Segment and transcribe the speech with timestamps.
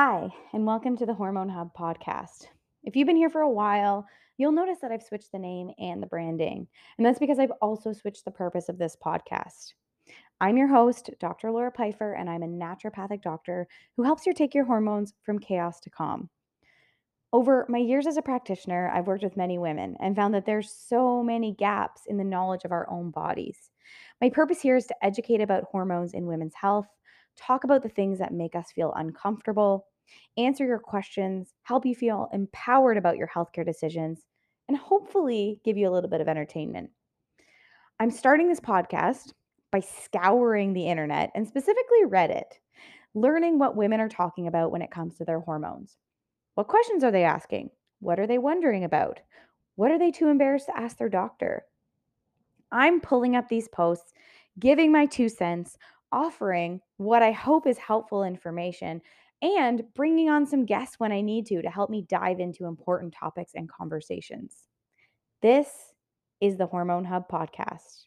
[0.00, 2.46] Hi, and welcome to the Hormone Hub podcast.
[2.84, 6.00] If you've been here for a while, you'll notice that I've switched the name and
[6.00, 9.72] the branding, and that's because I've also switched the purpose of this podcast.
[10.40, 11.50] I'm your host, Dr.
[11.50, 13.66] Laura Pipher, and I'm a naturopathic doctor
[13.96, 16.30] who helps you take your hormones from chaos to calm.
[17.32, 20.70] Over my years as a practitioner, I've worked with many women and found that there's
[20.70, 23.58] so many gaps in the knowledge of our own bodies.
[24.20, 26.86] My purpose here is to educate about hormones in women's health,
[27.38, 29.86] talk about the things that make us feel uncomfortable,
[30.36, 34.24] answer your questions, help you feel empowered about your healthcare decisions,
[34.68, 36.90] and hopefully give you a little bit of entertainment.
[38.00, 39.32] I'm starting this podcast
[39.70, 42.44] by scouring the internet and specifically Reddit,
[43.14, 45.96] learning what women are talking about when it comes to their hormones.
[46.54, 47.70] What questions are they asking?
[48.00, 49.20] What are they wondering about?
[49.76, 51.64] What are they too embarrassed to ask their doctor?
[52.70, 54.12] I'm pulling up these posts,
[54.58, 55.76] giving my two cents,
[56.12, 59.00] offering what I hope is helpful information,
[59.42, 63.14] and bringing on some guests when I need to to help me dive into important
[63.14, 64.54] topics and conversations.
[65.42, 65.68] This
[66.40, 68.06] is the Hormone Hub podcast.